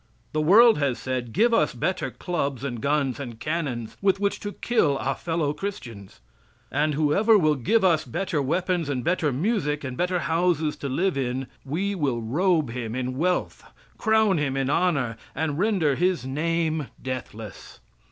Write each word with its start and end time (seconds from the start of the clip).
The 0.33 0.41
world 0.41 0.79
has 0.79 0.97
said, 0.97 1.31
give 1.31 1.53
us 1.53 1.75
better 1.75 2.09
clubs 2.09 2.63
and 2.63 2.81
guns 2.81 3.19
and 3.19 3.39
cannons 3.39 3.97
with 4.01 4.19
which 4.19 4.39
to 4.39 4.51
kill 4.53 4.97
our 4.97 5.13
fellow 5.13 5.53
Christians. 5.53 6.21
And 6.71 6.95
whoever 6.95 7.37
will 7.37 7.53
give 7.53 7.83
us 7.83 8.03
better 8.03 8.41
weapons 8.41 8.89
and 8.89 9.03
better 9.03 9.31
music, 9.31 9.83
and 9.83 9.95
better 9.95 10.17
houses 10.21 10.75
to 10.77 10.89
live 10.89 11.19
in, 11.19 11.45
we 11.63 11.93
will 11.93 12.19
robe 12.23 12.71
him 12.71 12.95
in 12.95 13.15
wealth 13.15 13.63
crown 13.99 14.39
him 14.39 14.57
in 14.57 14.71
honor, 14.71 15.17
and 15.35 15.59
render 15.59 15.93
his 15.93 16.25
name 16.25 16.87
deathless. 16.99 17.79